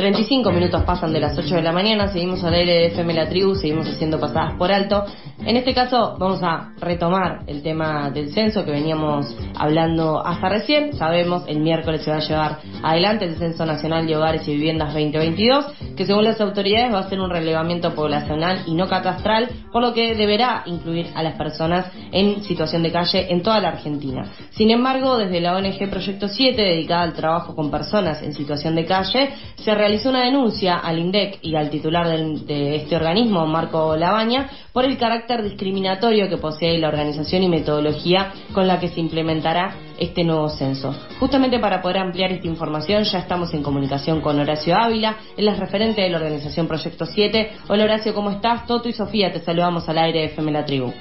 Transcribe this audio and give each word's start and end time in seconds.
35 0.00 0.50
minutos 0.50 0.82
pasan 0.84 1.12
de 1.12 1.20
las 1.20 1.36
8 1.36 1.56
de 1.56 1.60
la 1.60 1.72
mañana, 1.72 2.08
seguimos 2.08 2.42
al 2.42 2.54
aire 2.54 2.72
de 2.72 2.86
FM 2.86 3.12
La 3.12 3.28
Tribu, 3.28 3.54
seguimos 3.54 3.86
haciendo 3.86 4.18
pasadas 4.18 4.54
por 4.54 4.72
alto. 4.72 5.04
En 5.44 5.58
este 5.58 5.74
caso 5.74 6.16
vamos 6.18 6.42
a 6.42 6.72
retomar 6.80 7.40
el 7.46 7.62
tema 7.62 8.08
del 8.08 8.32
censo 8.32 8.64
que 8.64 8.70
veníamos 8.70 9.36
hablando 9.54 10.24
hasta 10.24 10.48
recién. 10.48 10.94
Sabemos, 10.94 11.44
el 11.48 11.60
miércoles 11.60 12.02
se 12.02 12.12
va 12.12 12.16
a 12.16 12.20
llevar 12.20 12.58
adelante 12.82 13.26
el 13.26 13.36
Censo 13.36 13.66
Nacional 13.66 14.06
de 14.06 14.16
Hogares 14.16 14.48
y 14.48 14.52
Viviendas 14.52 14.94
2022, 14.94 15.66
que 16.00 16.06
según 16.06 16.24
las 16.24 16.40
autoridades 16.40 16.94
va 16.94 17.00
a 17.00 17.08
ser 17.10 17.20
un 17.20 17.28
relevamiento 17.28 17.94
poblacional 17.94 18.62
y 18.66 18.72
no 18.72 18.88
catastral, 18.88 19.50
por 19.70 19.82
lo 19.82 19.92
que 19.92 20.14
deberá 20.14 20.62
incluir 20.64 21.08
a 21.14 21.22
las 21.22 21.36
personas 21.36 21.92
en 22.10 22.42
situación 22.42 22.82
de 22.82 22.90
calle 22.90 23.30
en 23.30 23.42
toda 23.42 23.60
la 23.60 23.68
Argentina. 23.68 24.24
Sin 24.52 24.70
embargo, 24.70 25.18
desde 25.18 25.42
la 25.42 25.54
ONG 25.54 25.90
Proyecto 25.90 26.26
7, 26.26 26.58
dedicada 26.58 27.02
al 27.02 27.12
trabajo 27.12 27.54
con 27.54 27.70
personas 27.70 28.22
en 28.22 28.32
situación 28.32 28.76
de 28.76 28.86
calle, 28.86 29.28
se 29.56 29.74
realizó 29.74 30.08
una 30.08 30.24
denuncia 30.24 30.78
al 30.78 30.98
INDEC 30.98 31.40
y 31.42 31.54
al 31.54 31.68
titular 31.68 32.08
de 32.08 32.76
este 32.76 32.96
organismo, 32.96 33.46
Marco 33.46 33.94
Labaña, 33.94 34.48
por 34.72 34.86
el 34.86 34.96
carácter 34.96 35.42
discriminatorio 35.42 36.30
que 36.30 36.38
posee 36.38 36.78
la 36.78 36.88
organización 36.88 37.42
y 37.42 37.48
metodología 37.50 38.32
con 38.54 38.66
la 38.66 38.80
que 38.80 38.88
se 38.88 39.00
implementará 39.00 39.74
este 40.00 40.24
nuevo 40.24 40.48
censo. 40.48 40.92
Justamente 41.20 41.60
para 41.60 41.80
poder 41.80 41.98
ampliar 41.98 42.32
esta 42.32 42.48
información 42.48 43.04
ya 43.04 43.18
estamos 43.18 43.54
en 43.54 43.62
comunicación 43.62 44.20
con 44.20 44.40
Horacio 44.40 44.74
Ávila, 44.76 45.16
él 45.36 45.46
es 45.46 45.58
referente 45.58 46.00
de 46.00 46.10
la 46.10 46.16
organización 46.16 46.66
Proyecto 46.66 47.06
7. 47.06 47.52
Hola 47.68 47.84
Horacio, 47.84 48.14
¿cómo 48.14 48.30
estás? 48.30 48.66
Toto 48.66 48.88
y 48.88 48.92
Sofía, 48.92 49.32
te 49.32 49.40
saludamos 49.40 49.88
al 49.88 49.98
aire 49.98 50.20
de 50.20 50.24
FM 50.26 50.50
La 50.50 50.64
Tribu. 50.64 50.92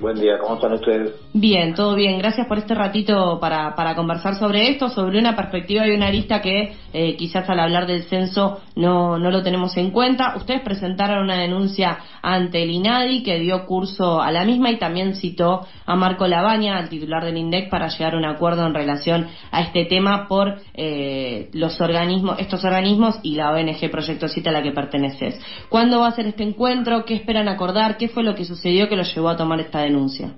Buen 0.00 0.18
día, 0.18 0.38
¿cómo 0.38 0.56
están 0.56 0.72
ustedes? 0.72 1.12
Bien, 1.32 1.74
todo 1.74 1.94
bien. 1.94 2.18
Gracias 2.18 2.46
por 2.46 2.58
este 2.58 2.74
ratito 2.74 3.38
para, 3.40 3.74
para 3.74 3.94
conversar 3.94 4.34
sobre 4.36 4.70
esto, 4.70 4.88
sobre 4.88 5.18
una 5.18 5.36
perspectiva 5.36 5.86
y 5.86 5.92
una 5.92 6.08
arista 6.08 6.40
que 6.40 6.74
eh, 6.92 7.16
quizás 7.16 7.48
al 7.48 7.60
hablar 7.60 7.86
del 7.86 8.04
censo 8.04 8.60
no, 8.76 9.18
no 9.18 9.30
lo 9.30 9.42
tenemos 9.42 9.76
en 9.76 9.90
cuenta. 9.90 10.34
Ustedes 10.36 10.62
presentaron 10.62 11.24
una 11.24 11.36
denuncia 11.36 11.98
ante 12.22 12.62
el 12.62 12.70
INADI 12.70 13.22
que 13.22 13.38
dio 13.38 13.66
curso 13.66 14.20
a 14.20 14.30
la 14.30 14.44
misma 14.44 14.70
y 14.70 14.78
también 14.78 15.14
citó 15.14 15.66
a 15.86 15.96
Marco 15.96 16.26
Labaña, 16.26 16.76
al 16.76 16.88
titular 16.88 17.24
del 17.24 17.36
INDEC, 17.36 17.70
para 17.70 17.88
llegar 17.88 18.14
a 18.14 18.18
un 18.18 18.24
acuerdo 18.24 18.66
en 18.66 18.74
relación 18.74 19.28
a 19.50 19.62
este 19.62 19.84
tema 19.84 20.26
por 20.28 20.56
eh, 20.74 21.50
los 21.52 21.80
organismos, 21.80 22.38
estos 22.38 22.64
organismos 22.64 23.18
y 23.22 23.36
la 23.36 23.52
ONG 23.52 23.90
Proyecto 23.90 24.28
Cita 24.28 24.50
a 24.50 24.52
la 24.52 24.62
que 24.62 24.72
perteneces. 24.72 25.40
¿Cuándo 25.68 26.00
va 26.00 26.08
a 26.08 26.12
ser 26.12 26.26
este 26.26 26.42
encuentro? 26.42 27.04
¿Qué 27.04 27.14
esperan 27.14 27.48
acordar? 27.48 27.96
¿Qué 27.96 28.08
fue 28.08 28.22
lo 28.22 28.34
que 28.34 28.44
sucedió 28.44 28.88
que 28.88 28.96
los 28.96 29.14
llevó 29.14 29.28
a 29.28 29.36
tomar 29.36 29.60
esta 29.60 29.83
denuncia? 29.84 30.34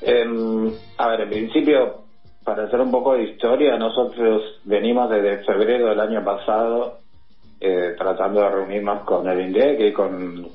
Em, 0.00 0.72
a 0.96 1.08
ver, 1.08 1.20
en 1.22 1.28
principio, 1.28 2.04
para 2.44 2.64
hacer 2.64 2.80
un 2.80 2.90
poco 2.90 3.14
de 3.14 3.24
historia, 3.24 3.76
nosotros 3.76 4.60
venimos 4.64 5.10
desde 5.10 5.44
febrero 5.44 5.88
del 5.88 6.00
año 6.00 6.24
pasado 6.24 6.98
eh, 7.60 7.94
tratando 7.98 8.40
de 8.40 8.50
reunirnos 8.50 9.02
con 9.02 9.28
el 9.28 9.40
INDEC 9.40 9.80
y 9.80 9.92
con 9.92 10.48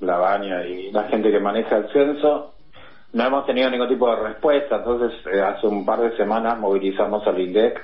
la 0.00 0.18
baña 0.18 0.64
y 0.64 0.92
la 0.92 1.04
gente 1.04 1.30
que 1.30 1.40
maneja 1.40 1.78
el 1.78 1.88
censo. 1.88 2.52
No 3.12 3.24
hemos 3.24 3.46
tenido 3.46 3.70
ningún 3.70 3.88
tipo 3.88 4.08
de 4.10 4.22
respuesta, 4.22 4.76
entonces 4.76 5.18
eh, 5.32 5.40
hace 5.40 5.66
un 5.66 5.84
par 5.84 6.00
de 6.00 6.16
semanas 6.16 6.58
movilizamos 6.58 7.26
al 7.26 7.40
INDEC, 7.40 7.80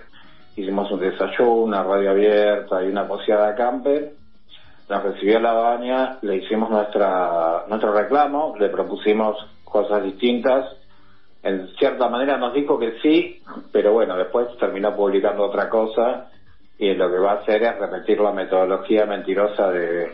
hicimos 0.56 0.90
un 0.92 1.00
desayuno, 1.00 1.64
una 1.64 1.82
radio 1.82 2.10
abierta 2.10 2.84
y 2.84 2.88
una 2.88 3.08
poseada 3.08 3.54
camper 3.54 4.12
nos 4.88 5.02
recibió 5.02 5.40
la 5.40 5.52
baña, 5.52 6.18
le 6.22 6.36
hicimos 6.36 6.70
nuestra 6.70 7.64
nuestro 7.68 7.92
reclamo, 7.92 8.54
le 8.58 8.68
propusimos 8.68 9.36
cosas 9.64 10.02
distintas. 10.04 10.76
En 11.42 11.68
cierta 11.76 12.08
manera 12.08 12.38
nos 12.38 12.54
dijo 12.54 12.78
que 12.78 12.98
sí, 13.02 13.42
pero 13.72 13.92
bueno, 13.92 14.16
después 14.16 14.48
terminó 14.58 14.94
publicando 14.94 15.44
otra 15.44 15.68
cosa 15.68 16.28
y 16.78 16.94
lo 16.94 17.10
que 17.10 17.18
va 17.18 17.32
a 17.32 17.36
hacer 17.36 17.62
es 17.62 17.78
repetir 17.78 18.20
la 18.20 18.32
metodología 18.32 19.06
mentirosa 19.06 19.70
de 19.70 20.10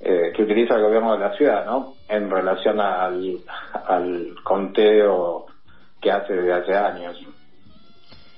eh, 0.00 0.32
que 0.34 0.42
utiliza 0.42 0.76
el 0.76 0.82
gobierno 0.82 1.12
de 1.12 1.18
la 1.18 1.36
ciudad, 1.36 1.66
¿no? 1.66 1.94
En 2.08 2.30
relación 2.30 2.80
al, 2.80 3.38
al 3.86 4.34
conteo 4.42 5.46
que 6.00 6.10
hace 6.10 6.34
desde 6.34 6.52
hace 6.52 6.74
años. 6.74 7.39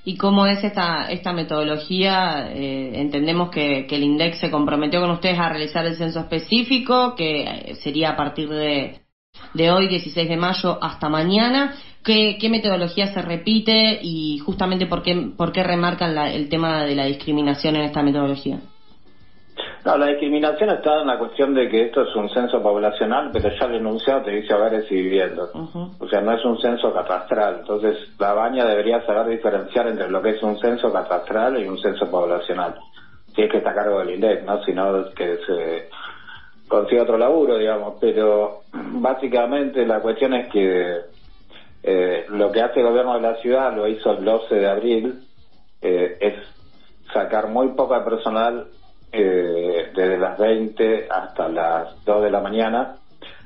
¿Y 0.04 0.16
cómo 0.16 0.46
es 0.46 0.64
esta, 0.64 1.10
esta 1.10 1.32
metodología? 1.32 2.50
Eh, 2.52 3.00
entendemos 3.00 3.50
que, 3.50 3.86
el 3.88 4.02
INDEX 4.02 4.38
se 4.38 4.50
comprometió 4.50 5.00
con 5.00 5.10
ustedes 5.12 5.38
a 5.38 5.48
realizar 5.48 5.86
el 5.86 5.96
censo 5.96 6.20
específico, 6.20 7.14
que 7.14 7.42
eh, 7.42 7.74
sería 7.76 8.10
a 8.10 8.16
partir 8.16 8.48
de, 8.48 9.00
de 9.54 9.70
hoy, 9.70 9.86
16 9.86 10.28
de 10.28 10.36
mayo, 10.36 10.82
hasta 10.82 11.08
mañana. 11.08 11.74
¿Qué, 12.02 12.36
qué 12.40 12.48
metodología 12.48 13.12
se 13.14 13.22
repite 13.22 14.00
y 14.02 14.38
justamente 14.38 14.86
por 14.86 15.02
qué, 15.02 15.14
por 15.36 15.52
qué 15.52 15.62
remarcan 15.62 16.18
el 16.18 16.48
tema 16.48 16.84
de 16.84 16.96
la 16.96 17.04
discriminación 17.04 17.76
en 17.76 17.82
esta 17.82 18.02
metodología? 18.02 18.58
No, 19.84 19.98
la 19.98 20.06
discriminación 20.06 20.70
está 20.70 21.00
en 21.00 21.08
la 21.08 21.18
cuestión 21.18 21.54
de 21.54 21.68
que 21.68 21.86
esto 21.86 22.02
es 22.02 22.14
un 22.14 22.28
censo 22.30 22.62
poblacional, 22.62 23.30
pero 23.32 23.48
ya 23.48 23.66
el 23.66 23.76
enunciado 23.76 24.22
te 24.22 24.30
dice 24.30 24.54
hogares 24.54 24.86
y 24.90 24.94
viviendas. 24.94 25.50
O 25.54 26.08
sea, 26.08 26.20
no 26.20 26.32
es 26.32 26.44
un 26.44 26.60
censo 26.60 26.92
catastral. 26.92 27.56
Entonces, 27.60 27.96
la 28.16 28.32
baña 28.32 28.64
debería 28.64 29.04
saber 29.04 29.26
diferenciar 29.26 29.88
entre 29.88 30.08
lo 30.08 30.22
que 30.22 30.30
es 30.30 30.42
un 30.42 30.56
censo 30.60 30.92
catastral 30.92 31.60
y 31.60 31.66
un 31.66 31.78
censo 31.80 32.08
poblacional. 32.08 32.76
Si 33.34 33.42
es 33.42 33.50
que 33.50 33.58
está 33.58 33.70
a 33.70 33.74
cargo 33.74 33.98
del 33.98 34.14
INDEC, 34.14 34.44
¿no? 34.44 34.62
Si 34.62 34.72
no, 34.72 35.10
que 35.16 35.38
se 35.38 35.88
consiga 36.68 37.02
otro 37.02 37.18
laburo, 37.18 37.58
digamos. 37.58 37.94
Pero, 38.00 38.60
básicamente, 38.72 39.84
la 39.84 39.98
cuestión 39.98 40.34
es 40.34 40.48
que 40.52 41.00
eh, 41.82 42.26
lo 42.28 42.52
que 42.52 42.62
hace 42.62 42.78
el 42.78 42.86
gobierno 42.86 43.14
de 43.14 43.22
la 43.22 43.34
ciudad, 43.38 43.74
lo 43.74 43.88
hizo 43.88 44.12
el 44.12 44.24
12 44.24 44.54
de 44.54 44.70
abril, 44.70 45.24
eh, 45.80 46.18
es 46.20 46.34
sacar 47.12 47.48
muy 47.48 47.70
poca 47.70 48.04
personal 48.04 48.68
eh, 49.12 49.92
desde 49.94 50.18
las 50.18 50.38
20 50.38 51.06
hasta 51.10 51.48
las 51.48 52.02
2 52.04 52.22
de 52.24 52.30
la 52.30 52.40
mañana. 52.40 52.96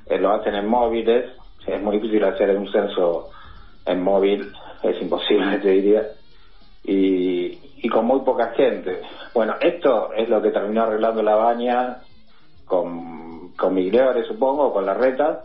Eh, 0.07 0.19
lo 0.19 0.33
hacen 0.33 0.55
en 0.55 0.69
móviles. 0.69 1.33
Es 1.67 1.83
muy 1.83 1.99
difícil 1.99 2.23
hacer 2.25 2.57
un 2.57 2.71
censo 2.71 3.31
en 3.85 4.01
móvil, 4.01 4.53
es 4.83 5.03
imposible, 5.03 5.59
te 5.63 5.71
diría. 5.71 6.03
Y, 6.85 7.59
y 7.83 7.89
con 7.89 8.07
muy 8.07 8.21
poca 8.21 8.53
gente. 8.53 9.01
Bueno, 9.35 9.55
esto 9.61 10.13
es 10.13 10.29
lo 10.29 10.41
que 10.41 10.51
terminó 10.51 10.85
arreglando 10.85 11.23
la 11.23 11.35
baña 11.35 11.99
con, 12.65 13.53
con 13.57 13.75
Migliore, 13.75 14.25
supongo, 14.25 14.73
con 14.73 14.87
la 14.87 14.95
reta. 14.95 15.45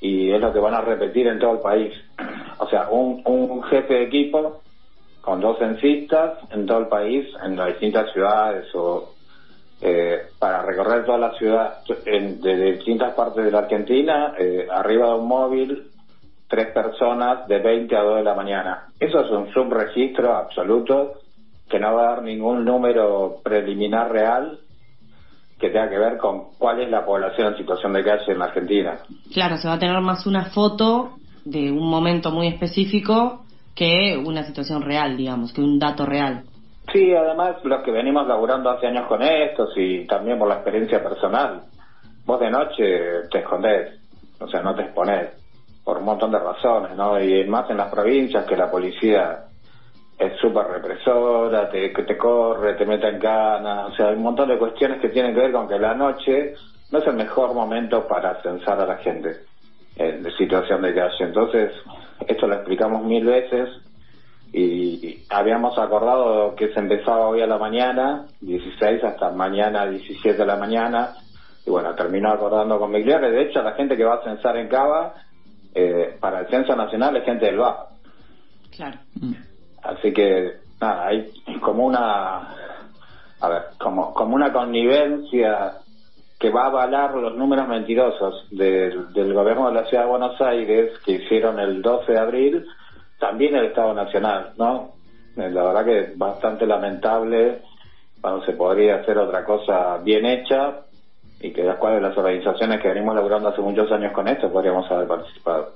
Y 0.00 0.30
es 0.30 0.40
lo 0.40 0.52
que 0.52 0.60
van 0.60 0.74
a 0.74 0.80
repetir 0.80 1.26
en 1.26 1.38
todo 1.38 1.54
el 1.54 1.60
país. 1.60 1.92
O 2.62 2.68
sea, 2.68 2.90
un, 2.90 3.22
un 3.24 3.62
jefe 3.62 3.94
de 3.94 4.02
equipo 4.04 4.60
con 5.20 5.40
dos 5.40 5.58
censistas 5.58 6.38
en 6.50 6.66
todo 6.66 6.78
el 6.78 6.88
país, 6.88 7.26
en 7.44 7.56
las 7.56 7.68
distintas 7.68 8.12
ciudades 8.12 8.66
o 8.74 9.10
eh, 9.82 10.18
para 10.38 10.62
recorrer 10.62 11.04
toda 11.04 11.18
la 11.18 11.32
ciudad 11.38 11.78
de, 11.86 12.72
distintas 12.72 13.14
partes 13.14 13.44
de 13.44 13.50
la 13.50 13.60
Argentina, 13.60 14.34
eh, 14.38 14.66
arriba 14.70 15.08
de 15.08 15.14
un 15.14 15.26
móvil, 15.28 15.84
tres 16.48 16.66
personas 16.72 17.46
de 17.48 17.60
20 17.60 17.96
a 17.96 18.02
2 18.02 18.16
de 18.16 18.24
la 18.24 18.34
mañana. 18.34 18.88
Eso 18.98 19.20
es 19.20 19.30
un 19.30 19.50
subregistro 19.52 20.34
absoluto 20.34 21.14
que 21.68 21.78
no 21.78 21.94
va 21.94 22.02
a 22.02 22.14
dar 22.14 22.22
ningún 22.22 22.64
número 22.64 23.36
preliminar 23.42 24.10
real 24.10 24.58
que 25.58 25.68
tenga 25.68 25.88
que 25.88 25.98
ver 25.98 26.16
con 26.16 26.54
cuál 26.58 26.80
es 26.80 26.90
la 26.90 27.04
población 27.04 27.48
en 27.48 27.58
situación 27.58 27.92
de 27.92 28.02
calle 28.02 28.32
en 28.32 28.38
la 28.38 28.46
Argentina. 28.46 28.98
Claro, 29.32 29.56
se 29.58 29.68
va 29.68 29.74
a 29.74 29.78
tener 29.78 30.00
más 30.00 30.26
una 30.26 30.46
foto 30.46 31.12
de 31.44 31.70
un 31.70 31.88
momento 31.88 32.30
muy 32.30 32.48
específico 32.48 33.44
que 33.80 34.14
una 34.22 34.42
situación 34.42 34.82
real, 34.82 35.16
digamos, 35.16 35.54
que 35.54 35.62
un 35.62 35.78
dato 35.78 36.04
real. 36.04 36.42
Sí, 36.92 37.14
además 37.14 37.64
los 37.64 37.82
que 37.82 37.90
venimos 37.90 38.28
laburando 38.28 38.68
hace 38.68 38.86
años 38.86 39.06
con 39.06 39.22
estos 39.22 39.70
y 39.74 40.06
también 40.06 40.38
por 40.38 40.48
la 40.48 40.56
experiencia 40.56 41.02
personal, 41.02 41.62
vos 42.26 42.38
de 42.40 42.50
noche 42.50 43.22
te 43.30 43.38
escondés, 43.38 43.98
o 44.38 44.46
sea, 44.48 44.60
no 44.60 44.74
te 44.74 44.82
exponés, 44.82 45.30
por 45.82 45.96
un 45.96 46.04
montón 46.04 46.30
de 46.30 46.38
razones, 46.38 46.94
¿no? 46.94 47.18
Y 47.22 47.46
más 47.46 47.70
en 47.70 47.78
las 47.78 47.90
provincias 47.90 48.44
que 48.44 48.54
la 48.54 48.70
policía 48.70 49.44
es 50.18 50.36
súper 50.38 50.66
represora, 50.66 51.70
te, 51.70 51.88
te 51.88 52.18
corre, 52.18 52.74
te 52.74 52.84
mete 52.84 53.08
en 53.08 53.18
cana, 53.18 53.86
o 53.86 53.92
sea, 53.94 54.08
hay 54.08 54.16
un 54.16 54.24
montón 54.24 54.50
de 54.50 54.58
cuestiones 54.58 55.00
que 55.00 55.08
tienen 55.08 55.34
que 55.34 55.40
ver 55.40 55.52
con 55.52 55.66
que 55.66 55.78
la 55.78 55.94
noche 55.94 56.52
no 56.92 56.98
es 56.98 57.06
el 57.06 57.14
mejor 57.14 57.54
momento 57.54 58.06
para 58.06 58.42
censar 58.42 58.78
a 58.78 58.84
la 58.84 58.98
gente 58.98 59.38
en 59.96 60.30
situación 60.32 60.82
de 60.82 60.94
calle. 60.94 61.24
Entonces, 61.24 61.72
esto 62.26 62.46
lo 62.46 62.54
explicamos 62.54 63.04
mil 63.04 63.24
veces 63.24 63.68
y 64.52 65.24
habíamos 65.30 65.78
acordado 65.78 66.54
que 66.56 66.72
se 66.72 66.80
empezaba 66.80 67.28
hoy 67.28 67.40
a 67.40 67.46
la 67.46 67.58
mañana, 67.58 68.26
16 68.40 69.04
hasta 69.04 69.30
mañana 69.30 69.86
17 69.86 70.36
de 70.36 70.46
la 70.46 70.56
mañana, 70.56 71.14
y 71.64 71.70
bueno, 71.70 71.94
terminó 71.94 72.32
acordando 72.32 72.78
con 72.78 72.90
Migliore. 72.90 73.30
De 73.30 73.42
hecho, 73.42 73.62
la 73.62 73.72
gente 73.72 73.96
que 73.96 74.04
va 74.04 74.16
a 74.16 74.24
censar 74.24 74.56
en 74.56 74.68
Cava, 74.68 75.14
eh, 75.74 76.16
para 76.18 76.40
el 76.40 76.48
censo 76.48 76.74
nacional 76.74 77.16
es 77.16 77.24
gente 77.24 77.46
del 77.46 77.58
Bajo. 77.58 77.90
Claro. 78.74 78.98
Así 79.82 80.12
que, 80.12 80.54
nada, 80.80 81.06
hay 81.06 81.30
como 81.60 81.86
una, 81.86 82.56
a 83.40 83.48
ver, 83.48 83.62
como, 83.78 84.12
como 84.14 84.34
una 84.34 84.52
connivencia 84.52 85.74
que 86.40 86.48
va 86.48 86.64
a 86.64 86.66
avalar 86.68 87.14
los 87.14 87.36
números 87.36 87.68
mentirosos 87.68 88.48
del, 88.50 89.12
del 89.12 89.34
gobierno 89.34 89.68
de 89.68 89.74
la 89.74 89.84
Ciudad 89.84 90.04
de 90.04 90.08
Buenos 90.08 90.40
Aires 90.40 90.90
que 91.04 91.12
hicieron 91.12 91.60
el 91.60 91.82
12 91.82 92.12
de 92.12 92.18
abril, 92.18 92.66
también 93.18 93.54
el 93.54 93.66
Estado 93.66 93.92
Nacional, 93.92 94.52
¿no? 94.56 94.94
Eh, 95.36 95.50
la 95.50 95.62
verdad 95.64 95.84
que 95.84 96.00
es 96.00 96.18
bastante 96.18 96.66
lamentable 96.66 97.60
cuando 98.22 98.42
se 98.46 98.54
podría 98.54 98.96
hacer 98.96 99.18
otra 99.18 99.44
cosa 99.44 99.98
bien 99.98 100.24
hecha 100.24 100.80
y 101.42 101.52
que 101.52 101.62
las 101.62 101.76
cuales 101.76 102.00
las 102.00 102.16
organizaciones 102.16 102.80
que 102.80 102.88
venimos 102.88 103.14
laburando 103.14 103.50
hace 103.50 103.60
muchos 103.60 103.92
años 103.92 104.12
con 104.14 104.26
esto 104.26 104.50
podríamos 104.50 104.90
haber 104.90 105.08
participado. 105.08 105.74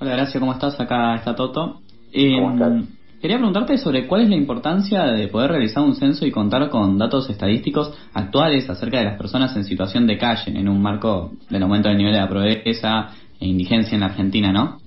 Hola, 0.00 0.16
gracias, 0.16 0.40
¿cómo 0.40 0.52
estás? 0.52 0.80
Acá 0.80 1.14
está 1.14 1.36
Toto. 1.36 1.80
Em, 2.12 2.88
quería 3.20 3.36
preguntarte 3.36 3.76
sobre 3.76 4.06
cuál 4.06 4.22
es 4.22 4.30
la 4.30 4.36
importancia 4.36 5.04
de 5.04 5.28
poder 5.28 5.50
realizar 5.50 5.82
un 5.82 5.94
censo 5.94 6.26
y 6.26 6.30
contar 6.30 6.70
con 6.70 6.98
datos 6.98 7.28
estadísticos 7.28 7.92
actuales 8.14 8.68
acerca 8.70 8.98
de 8.98 9.04
las 9.04 9.18
personas 9.18 9.54
en 9.56 9.64
situación 9.64 10.06
de 10.06 10.16
calle 10.16 10.58
en 10.58 10.68
un 10.68 10.80
marco 10.80 11.32
del 11.50 11.62
aumento 11.62 11.88
del 11.88 11.98
nivel 11.98 12.14
de 12.14 12.20
la 12.20 12.28
pobreza 12.28 13.10
e 13.38 13.46
indigencia 13.46 13.94
en 13.94 14.00
la 14.00 14.06
Argentina, 14.06 14.52
¿no? 14.52 14.78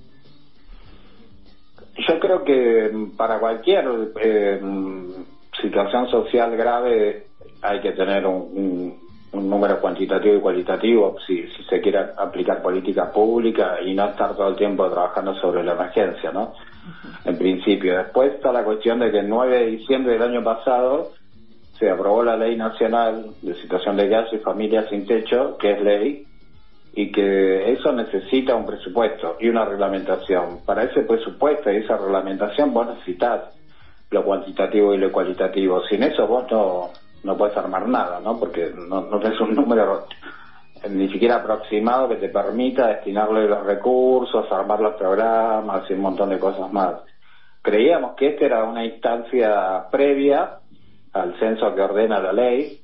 Yo 2.07 2.19
creo 2.19 2.43
que 2.43 2.91
para 3.15 3.39
cualquier 3.39 3.85
eh, 4.19 4.59
situación 5.61 6.09
social 6.09 6.57
grave 6.57 7.27
hay 7.61 7.81
que 7.81 7.91
tener 7.91 8.25
un, 8.25 9.01
número 9.31 9.79
cuantitativo 9.81 10.35
y 10.35 10.41
cualitativo 10.41 11.15
si, 11.25 11.47
si 11.47 11.63
se 11.63 11.81
quiere 11.81 11.97
aplicar 12.17 12.61
política 12.61 13.11
pública 13.11 13.81
y 13.83 13.95
no 13.95 14.05
estar 14.05 14.35
todo 14.35 14.49
el 14.49 14.55
tiempo 14.55 14.87
trabajando 14.91 15.33
sobre 15.35 15.63
la 15.63 15.73
emergencia, 15.73 16.31
¿no? 16.31 16.53
En 17.25 17.37
principio. 17.37 17.97
Después 17.97 18.33
está 18.33 18.51
la 18.51 18.63
cuestión 18.63 18.99
de 18.99 19.11
que 19.11 19.19
el 19.19 19.29
9 19.29 19.57
de 19.57 19.65
diciembre 19.67 20.13
del 20.13 20.23
año 20.23 20.43
pasado 20.43 21.11
se 21.79 21.89
aprobó 21.89 22.23
la 22.23 22.37
Ley 22.37 22.55
Nacional 22.55 23.31
de 23.41 23.55
Situación 23.55 23.97
de 23.97 24.07
Gas 24.07 24.31
y 24.31 24.37
Familias 24.37 24.89
sin 24.89 25.05
Techo, 25.05 25.57
que 25.57 25.71
es 25.71 25.81
ley, 25.81 26.27
y 26.95 27.11
que 27.11 27.71
eso 27.71 27.91
necesita 27.91 28.55
un 28.55 28.65
presupuesto 28.65 29.37
y 29.39 29.49
una 29.49 29.65
reglamentación. 29.65 30.59
Para 30.65 30.83
ese 30.83 31.01
presupuesto 31.01 31.71
y 31.71 31.77
esa 31.77 31.97
reglamentación 31.97 32.73
vos 32.73 32.87
necesitas 32.87 33.55
lo 34.11 34.23
cuantitativo 34.23 34.93
y 34.93 34.97
lo 34.97 35.11
cualitativo. 35.11 35.81
Sin 35.87 36.03
eso 36.03 36.27
vos 36.27 36.45
no, 36.51 36.91
no 37.23 37.35
puedes 37.35 37.57
armar 37.57 37.87
nada, 37.87 38.19
¿no? 38.19 38.39
Porque 38.39 38.71
no, 38.75 39.01
no 39.01 39.19
tenés 39.19 39.39
un 39.41 39.55
número 39.55 40.05
ni 40.89 41.09
siquiera 41.09 41.35
aproximado 41.35 42.09
que 42.09 42.15
te 42.15 42.29
permita 42.29 42.87
destinarle 42.87 43.47
los 43.47 43.65
recursos, 43.65 44.51
armar 44.51 44.79
los 44.79 44.95
programas 44.95 45.89
y 45.89 45.93
un 45.93 46.01
montón 46.01 46.29
de 46.29 46.39
cosas 46.39 46.71
más. 46.71 46.95
Creíamos 47.61 48.15
que 48.15 48.29
esta 48.29 48.45
era 48.45 48.63
una 48.65 48.83
instancia 48.83 49.85
previa 49.89 50.59
al 51.13 51.39
censo 51.39 51.73
que 51.73 51.81
ordena 51.81 52.19
la 52.19 52.33
ley, 52.33 52.81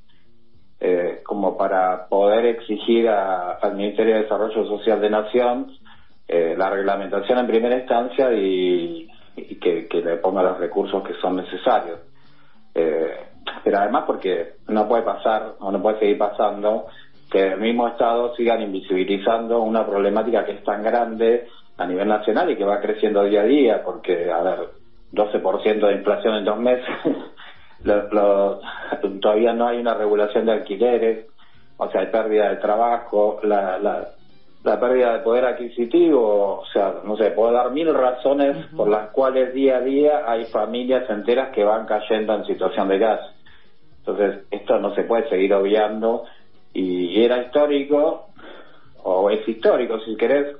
eh, 0.80 1.20
como 1.24 1.58
para 1.58 2.06
poder 2.08 2.46
exigir 2.46 3.06
al 3.08 3.74
Ministerio 3.74 4.14
de 4.14 4.22
Desarrollo 4.22 4.64
Social 4.66 5.00
de 5.00 5.10
Nación 5.10 5.72
eh, 6.26 6.54
la 6.56 6.70
reglamentación 6.70 7.38
en 7.38 7.46
primera 7.46 7.76
instancia 7.76 8.32
y, 8.32 9.08
que, 9.60 9.88
le 9.92 10.16
ponga 10.16 10.42
los 10.42 10.58
recursos 10.58 11.02
que 11.02 11.14
son 11.14 11.36
necesarios. 11.36 11.98
Eh, 12.74 13.26
pero 13.64 13.78
además 13.78 14.04
porque 14.06 14.54
no 14.68 14.88
puede 14.88 15.02
pasar 15.02 15.54
o 15.58 15.70
no 15.70 15.82
puede 15.82 15.98
seguir 15.98 16.18
pasando 16.18 16.86
que 17.30 17.52
el 17.52 17.60
mismo 17.60 17.88
Estado 17.88 18.34
sigan 18.34 18.62
invisibilizando 18.62 19.62
una 19.62 19.86
problemática 19.86 20.44
que 20.44 20.52
es 20.52 20.64
tan 20.64 20.82
grande 20.82 21.46
a 21.78 21.86
nivel 21.86 22.08
nacional 22.08 22.50
y 22.50 22.56
que 22.56 22.64
va 22.64 22.80
creciendo 22.80 23.24
día 23.24 23.42
a 23.42 23.44
día, 23.44 23.82
porque, 23.84 24.30
a 24.30 24.42
ver, 24.42 24.58
12% 25.12 25.86
de 25.86 25.94
inflación 25.94 26.36
en 26.36 26.44
dos 26.44 26.58
meses 26.58 26.94
todavía 29.20 29.52
no 29.52 29.66
hay 29.66 29.78
una 29.78 29.94
regulación 29.94 30.46
de 30.46 30.52
alquileres, 30.52 31.26
o 31.78 31.90
sea, 31.90 32.02
hay 32.02 32.08
pérdida 32.08 32.50
de 32.50 32.56
trabajo, 32.56 33.40
la, 33.42 33.78
la, 33.78 34.08
la 34.64 34.78
pérdida 34.78 35.14
de 35.14 35.20
poder 35.20 35.46
adquisitivo, 35.46 36.60
o 36.60 36.66
sea, 36.72 36.96
no 37.04 37.16
sé, 37.16 37.30
puedo 37.30 37.52
dar 37.52 37.70
mil 37.70 37.92
razones 37.94 38.66
por 38.76 38.88
las 38.88 39.10
cuales 39.10 39.54
día 39.54 39.78
a 39.78 39.80
día 39.80 40.24
hay 40.26 40.44
familias 40.46 41.08
enteras 41.08 41.50
que 41.54 41.64
van 41.64 41.86
cayendo 41.86 42.34
en 42.34 42.44
situación 42.44 42.88
de 42.88 42.98
gas. 42.98 43.20
Entonces, 44.00 44.44
esto 44.50 44.78
no 44.78 44.94
se 44.94 45.04
puede 45.04 45.28
seguir 45.28 45.54
obviando 45.54 46.24
y 46.72 47.22
era 47.22 47.42
histórico, 47.42 48.28
o 49.02 49.30
es 49.30 49.46
histórico 49.48 49.98
si 50.00 50.16
querés, 50.16 50.56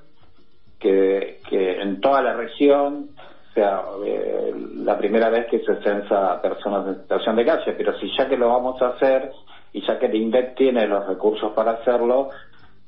que, 0.78 1.40
que 1.48 1.80
en 1.80 2.00
toda 2.00 2.22
la 2.22 2.32
región 2.32 3.10
sea 3.54 3.82
eh, 4.04 4.54
la 4.76 4.96
primera 4.96 5.28
vez 5.28 5.46
que 5.46 5.60
se 5.60 5.76
censa 5.82 6.40
personas 6.40 6.86
en 6.86 7.02
situación 7.02 7.36
de 7.36 7.44
calle, 7.44 7.72
pero 7.72 7.98
si 7.98 8.10
ya 8.16 8.28
que 8.28 8.36
lo 8.36 8.48
vamos 8.48 8.80
a 8.80 8.88
hacer 8.88 9.30
y 9.72 9.84
ya 9.86 9.98
que 9.98 10.06
el 10.06 10.14
INDEC 10.14 10.54
tiene 10.56 10.86
los 10.86 11.06
recursos 11.06 11.52
para 11.52 11.72
hacerlo, 11.72 12.30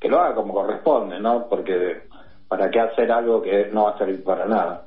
que 0.00 0.08
lo 0.08 0.20
haga 0.20 0.34
como 0.34 0.54
corresponde, 0.54 1.20
¿no? 1.20 1.46
Porque 1.48 2.02
para 2.48 2.70
qué 2.70 2.80
hacer 2.80 3.10
algo 3.12 3.40
que 3.40 3.68
no 3.72 3.84
va 3.84 3.90
a 3.90 3.98
servir 3.98 4.22
para 4.24 4.46
nada. 4.46 4.86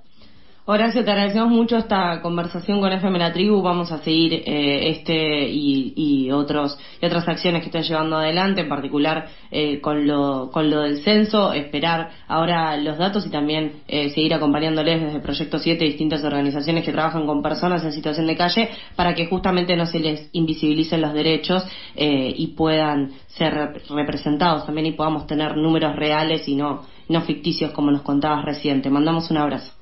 Horacio, 0.68 1.06
te 1.06 1.12
agradecemos 1.12 1.52
mucho 1.52 1.78
esta 1.78 2.24
conversación 2.24 2.82
con 2.82 2.92
FM 2.92 3.20
La 3.20 3.32
Tribu. 3.32 3.62
Vamos 3.62 3.92
a 3.92 4.00
seguir 4.00 4.34
eh, 4.34 4.90
este 4.90 5.48
y, 5.48 6.32
otros 6.32 6.80
y 7.00 7.06
otras 7.06 7.28
acciones 7.28 7.62
que 7.62 7.68
están 7.68 7.84
llevando 7.84 8.18
adelante, 8.18 8.62
en 8.62 8.70
particular 8.70 9.28
eh, 9.52 9.80
con 9.80 10.08
lo 10.08 10.50
con 10.52 10.72
lo 10.72 10.82
del 10.82 11.04
censo. 11.04 11.54
Esperar 11.54 12.10
ahora 12.28 12.78
los 12.78 12.98
datos 12.98 13.28
y 13.28 13.30
también 13.30 13.84
eh, 13.88 14.10
seguir 14.10 14.34
acompañándoles 14.34 15.04
desde 15.04 15.20
Proyecto 15.20 15.60
7 15.60 15.86
distintas 15.86 16.24
organizaciones 16.24 16.84
que 16.84 16.92
trabajan 16.92 17.28
con 17.28 17.44
personas 17.44 17.84
en 17.84 17.92
situación 17.92 18.26
de 18.26 18.36
calle 18.36 18.70
para 18.96 19.14
que 19.14 19.28
justamente 19.28 19.76
no 19.76 19.86
se 19.86 20.00
les 20.00 20.30
invisibilicen 20.32 21.00
los 21.00 21.14
derechos 21.14 21.64
y 21.96 22.48
puedan 22.58 23.12
ser 23.28 23.54
representados 23.88 24.66
también 24.66 24.88
y 24.88 24.92
podamos 24.94 25.28
tener 25.28 25.58
números 25.58 25.96
reales 25.96 26.48
y 26.48 26.56
no 26.56 26.82
no 27.08 27.22
ficticios 27.22 27.72
como 27.72 27.92
nos 27.92 28.02
contabas 28.02 28.44
recién. 28.44 28.82
Te 28.82 28.90
mandamos 28.90 29.30
un 29.30 29.38
abrazo. 29.38 29.75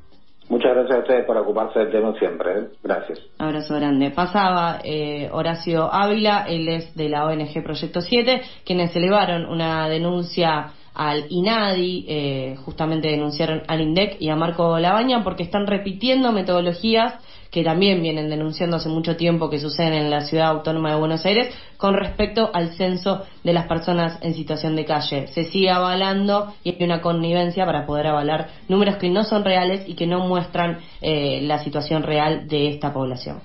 Muchas 0.50 0.75
gracias 0.75 0.98
a 0.98 1.01
ustedes 1.01 1.25
por 1.25 1.38
ocuparse 1.38 1.80
del 1.80 1.92
tema 1.92 2.13
siempre. 2.19 2.51
¿eh? 2.51 2.68
Gracias. 2.84 3.19
Abrazo 3.40 3.75
grande. 3.75 4.12
Pasaba 4.12 4.80
eh, 4.84 5.30
Horacio 5.31 5.92
Ávila, 5.92 6.45
él 6.48 6.68
es 6.68 6.94
de 6.95 7.10
la 7.10 7.25
ONG 7.25 7.63
Proyecto 7.63 8.01
7, 8.01 8.42
quienes 8.66 8.95
elevaron 8.95 9.45
una 9.45 9.88
denuncia 9.88 10.74
al 10.94 11.25
INADI, 11.30 12.06
eh, 12.07 12.56
justamente 12.66 13.07
denunciaron 13.07 13.63
al 13.68 13.81
INDEC 13.81 14.18
y 14.19 14.30
a 14.30 14.36
Marco 14.36 14.78
Labaña 14.78 15.24
porque 15.24 15.44
están 15.44 15.68
repitiendo 15.68 16.31
metodologías 16.31 17.16
que 17.54 17.63
también 17.63 18.01
vienen 18.01 18.30
denunciando 18.30 18.78
hace 18.78 18.90
mucho 18.90 19.15
tiempo 19.15 19.50
que 19.50 19.60
suceden 19.60 19.94
en 19.94 20.10
la 20.10 20.22
ciudad 20.22 20.48
autónoma 20.48 20.89
de 20.91 21.00
Buenos 21.00 21.24
Aires 21.24 21.53
con 21.77 21.94
respecto 21.94 22.50
al 22.51 22.70
censo 22.70 23.24
de 23.44 23.53
las 23.53 23.67
personas 23.67 24.17
en 24.22 24.34
situación 24.34 24.75
de 24.75 24.86
calle. 24.86 25.27
Se 25.27 25.44
sigue 25.44 25.70
avalando 25.70 26.51
y 26.63 26.72
hay 26.72 26.84
una 26.84 27.01
connivencia 27.01 27.63
para 27.65 27.86
poder 27.86 28.08
avalar 28.08 28.50
números 28.67 28.96
que 28.96 29.10
no 29.10 29.24
son 29.24 29.46
reales 29.46 29.88
y 29.88 29.94
que 29.94 30.08
no 30.08 30.27
muestran 30.27 30.79
eh, 31.01 31.41
la 31.44 31.63
situación 31.63 32.01
real 32.01 32.48
de 32.48 32.70
esta 32.70 32.91
población. 32.91 33.39